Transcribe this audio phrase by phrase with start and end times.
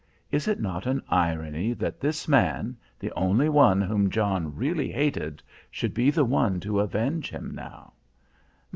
[0.31, 5.43] Is it not an irony that this man, the only one whom John really hated,
[5.69, 7.93] should be the one to avenge him now?"